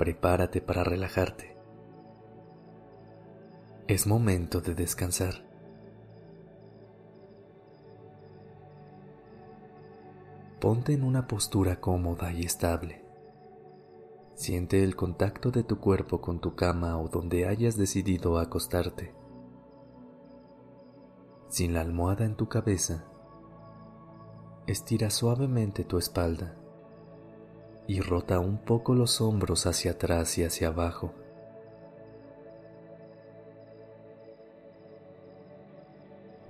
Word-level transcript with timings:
Prepárate 0.00 0.62
para 0.62 0.82
relajarte. 0.82 1.58
Es 3.86 4.06
momento 4.06 4.62
de 4.62 4.74
descansar. 4.74 5.46
Ponte 10.58 10.94
en 10.94 11.04
una 11.04 11.26
postura 11.26 11.82
cómoda 11.82 12.32
y 12.32 12.44
estable. 12.44 13.04
Siente 14.32 14.84
el 14.84 14.96
contacto 14.96 15.50
de 15.50 15.64
tu 15.64 15.80
cuerpo 15.80 16.22
con 16.22 16.40
tu 16.40 16.54
cama 16.54 16.98
o 16.98 17.10
donde 17.10 17.46
hayas 17.46 17.76
decidido 17.76 18.38
acostarte. 18.38 19.14
Sin 21.50 21.74
la 21.74 21.82
almohada 21.82 22.24
en 22.24 22.36
tu 22.36 22.48
cabeza, 22.48 23.04
estira 24.66 25.10
suavemente 25.10 25.84
tu 25.84 25.98
espalda 25.98 26.56
y 27.90 28.00
rota 28.02 28.38
un 28.38 28.56
poco 28.58 28.94
los 28.94 29.20
hombros 29.20 29.66
hacia 29.66 29.90
atrás 29.90 30.38
y 30.38 30.44
hacia 30.44 30.68
abajo. 30.68 31.12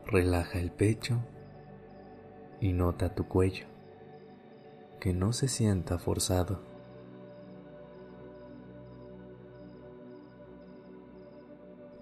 Relaja 0.04 0.58
el 0.58 0.70
pecho 0.70 1.16
y 2.60 2.74
nota 2.74 3.14
tu 3.14 3.26
cuello 3.26 3.64
que 5.00 5.14
no 5.14 5.32
se 5.32 5.48
sienta 5.48 5.98
forzado. 5.98 6.60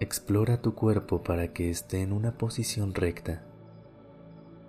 Explora 0.01 0.61
tu 0.61 0.75
cuerpo 0.75 1.23
para 1.23 1.53
que 1.53 1.71
esté 1.71 2.03
en 2.03 2.13
una 2.13 2.37
posición 2.37 2.93
recta 2.93 3.45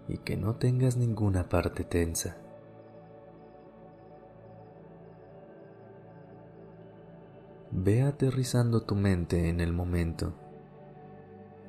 y 0.08 0.20
que 0.20 0.38
no 0.38 0.58
tengas 0.58 0.96
ninguna 0.96 1.50
parte 1.50 1.84
tensa. 1.84 2.49
Ve 7.82 8.02
aterrizando 8.02 8.82
tu 8.82 8.94
mente 8.94 9.48
en 9.48 9.62
el 9.62 9.72
momento 9.72 10.34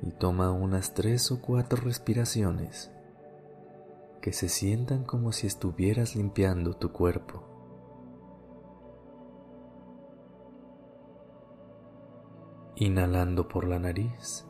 y 0.01 0.11
toma 0.11 0.51
unas 0.51 0.93
tres 0.93 1.31
o 1.31 1.41
cuatro 1.41 1.81
respiraciones 1.81 2.91
que 4.19 4.33
se 4.33 4.49
sientan 4.49 5.05
como 5.05 5.31
si 5.31 5.47
estuvieras 5.47 6.17
limpiando 6.17 6.73
tu 6.73 6.91
cuerpo. 6.91 7.43
Inhalando 12.75 13.47
por 13.47 13.65
la 13.65 13.79
nariz. 13.79 14.45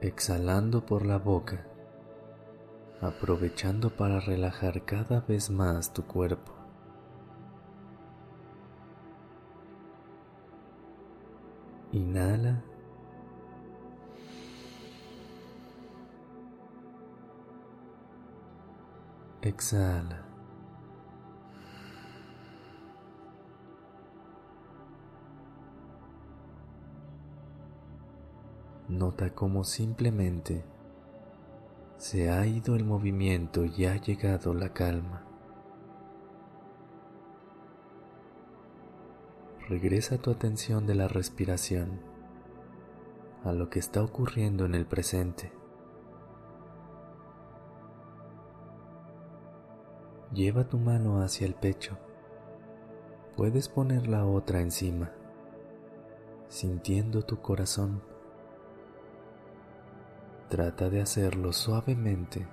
Exhalando 0.00 0.86
por 0.86 1.04
la 1.04 1.18
boca, 1.18 1.66
aprovechando 3.04 3.90
para 3.90 4.20
relajar 4.20 4.84
cada 4.84 5.20
vez 5.20 5.50
más 5.50 5.92
tu 5.92 6.04
cuerpo. 6.04 6.52
Inhala 11.92 12.62
Exhala. 19.44 20.24
Nota 28.88 29.34
cómo 29.34 29.64
simplemente 29.64 30.64
se 32.04 32.28
ha 32.28 32.46
ido 32.46 32.76
el 32.76 32.84
movimiento 32.84 33.64
y 33.64 33.86
ha 33.86 33.96
llegado 33.96 34.52
la 34.52 34.74
calma. 34.74 35.24
Regresa 39.70 40.18
tu 40.18 40.30
atención 40.30 40.86
de 40.86 40.96
la 40.96 41.08
respiración 41.08 42.02
a 43.42 43.52
lo 43.52 43.70
que 43.70 43.78
está 43.78 44.02
ocurriendo 44.02 44.66
en 44.66 44.74
el 44.74 44.84
presente. 44.84 45.50
Lleva 50.30 50.68
tu 50.68 50.76
mano 50.76 51.22
hacia 51.22 51.46
el 51.46 51.54
pecho. 51.54 51.96
Puedes 53.34 53.70
poner 53.70 54.08
la 54.08 54.26
otra 54.26 54.60
encima, 54.60 55.10
sintiendo 56.50 57.22
tu 57.22 57.40
corazón. 57.40 58.02
Trata 60.54 60.88
de 60.88 61.00
hacerlo 61.00 61.52
suavemente, 61.52 62.46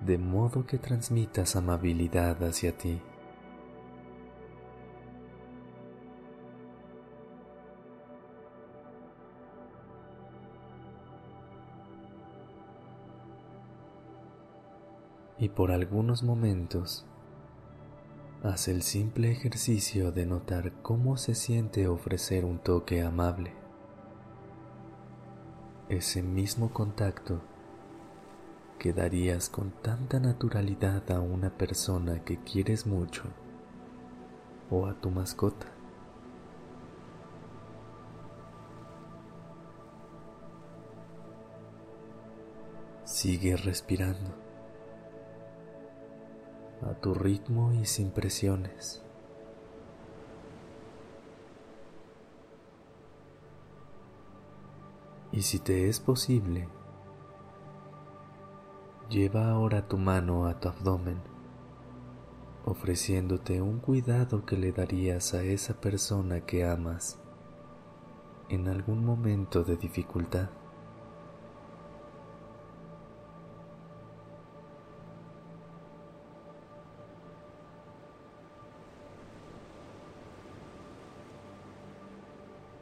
de 0.00 0.18
modo 0.18 0.64
que 0.64 0.78
transmitas 0.78 1.56
amabilidad 1.56 2.40
hacia 2.44 2.78
ti. 2.78 3.02
y 15.38 15.48
por 15.48 15.72
algunos 15.72 16.22
momentos 16.22 17.04
haz 18.44 18.68
el 18.68 18.82
simple 18.82 19.32
ejercicio 19.32 20.12
de 20.12 20.24
notar 20.24 20.70
cómo 20.82 21.16
se 21.16 21.34
siente 21.34 21.88
ofrecer 21.88 22.44
un 22.44 22.60
toque 22.60 23.02
amable. 23.02 23.69
Ese 25.90 26.22
mismo 26.22 26.72
contacto 26.72 27.40
que 28.78 28.92
darías 28.92 29.48
con 29.48 29.72
tanta 29.82 30.20
naturalidad 30.20 31.10
a 31.10 31.18
una 31.18 31.50
persona 31.50 32.22
que 32.24 32.38
quieres 32.38 32.86
mucho 32.86 33.24
o 34.70 34.86
a 34.86 34.94
tu 34.94 35.10
mascota. 35.10 35.66
Sigue 43.02 43.56
respirando 43.56 44.30
a 46.82 46.94
tu 47.00 47.14
ritmo 47.14 47.72
y 47.72 47.84
sin 47.84 48.12
presiones. 48.12 49.02
Y 55.32 55.42
si 55.42 55.60
te 55.60 55.88
es 55.88 56.00
posible, 56.00 56.68
lleva 59.08 59.50
ahora 59.50 59.86
tu 59.86 59.96
mano 59.96 60.46
a 60.46 60.58
tu 60.58 60.68
abdomen, 60.68 61.20
ofreciéndote 62.64 63.62
un 63.62 63.78
cuidado 63.78 64.44
que 64.44 64.56
le 64.56 64.72
darías 64.72 65.34
a 65.34 65.42
esa 65.42 65.80
persona 65.80 66.40
que 66.40 66.64
amas 66.64 67.20
en 68.48 68.66
algún 68.66 69.04
momento 69.04 69.62
de 69.62 69.76
dificultad. 69.76 70.50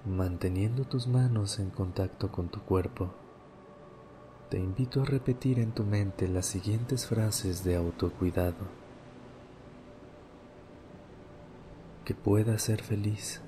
Manteniendo 0.08 0.84
tus 0.84 1.06
manos 1.06 1.58
en 1.58 1.68
contacto 1.68 2.32
con 2.32 2.48
tu 2.48 2.62
cuerpo, 2.62 3.12
te 4.48 4.56
invito 4.58 5.02
a 5.02 5.04
repetir 5.04 5.58
en 5.58 5.72
tu 5.72 5.84
mente 5.84 6.26
las 6.28 6.46
siguientes 6.46 7.06
frases 7.06 7.62
de 7.62 7.76
autocuidado. 7.76 8.64
Que 12.06 12.14
pueda 12.14 12.56
ser 12.58 12.80
feliz, 12.80 13.42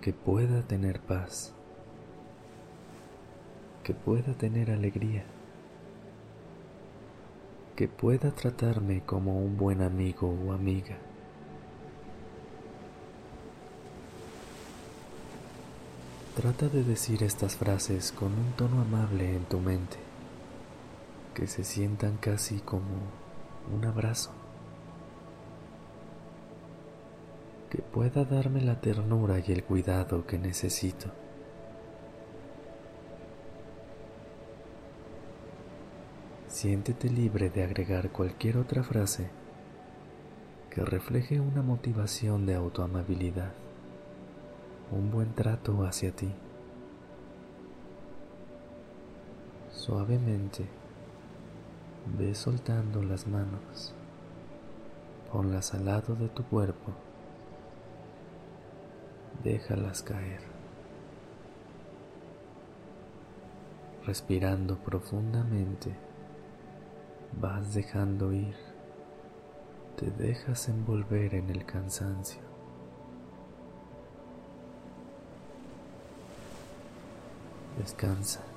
que 0.00 0.12
pueda 0.12 0.62
tener 0.62 0.98
paz, 0.98 1.54
que 3.84 3.94
pueda 3.94 4.34
tener 4.34 4.72
alegría, 4.72 5.26
que 7.76 7.86
pueda 7.86 8.32
tratarme 8.32 9.04
como 9.04 9.38
un 9.38 9.56
buen 9.56 9.80
amigo 9.80 10.28
o 10.28 10.52
amiga. 10.52 10.98
Trata 16.34 16.68
de 16.68 16.82
decir 16.82 17.22
estas 17.22 17.54
frases 17.54 18.10
con 18.10 18.32
un 18.32 18.52
tono 18.56 18.80
amable 18.80 19.36
en 19.36 19.44
tu 19.44 19.60
mente, 19.60 19.98
que 21.32 21.46
se 21.46 21.62
sientan 21.62 22.16
casi 22.16 22.58
como 22.58 22.82
un 23.72 23.84
abrazo, 23.84 24.32
que 27.70 27.78
pueda 27.82 28.24
darme 28.24 28.62
la 28.62 28.80
ternura 28.80 29.38
y 29.38 29.52
el 29.52 29.62
cuidado 29.62 30.26
que 30.26 30.36
necesito. 30.36 31.06
Siéntete 36.48 37.08
libre 37.10 37.48
de 37.48 37.62
agregar 37.62 38.10
cualquier 38.10 38.56
otra 38.56 38.82
frase 38.82 39.30
que 40.68 40.84
refleje 40.84 41.38
una 41.38 41.62
motivación 41.62 42.44
de 42.44 42.56
autoamabilidad, 42.56 43.52
un 44.90 45.10
buen 45.10 45.34
trato 45.34 45.84
hacia 45.84 46.14
ti. 46.14 46.32
Suavemente 49.70 50.66
ve 52.18 52.34
soltando 52.34 53.02
las 53.02 53.26
manos, 53.26 53.94
ponlas 55.32 55.74
al 55.74 55.86
lado 55.86 56.14
de 56.14 56.28
tu 56.28 56.44
cuerpo, 56.44 56.92
déjalas 59.42 60.02
caer, 60.02 60.40
respirando 64.06 64.78
profundamente 64.78 65.94
vas 67.40 67.74
dejando 67.74 68.32
ir, 68.32 68.54
te 69.96 70.10
dejas 70.10 70.68
envolver 70.68 71.34
en 71.34 71.50
el 71.50 71.64
cansancio. 71.64 72.53
Descansa. 77.84 78.53